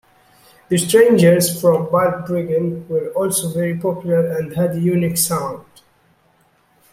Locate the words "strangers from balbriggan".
0.79-2.87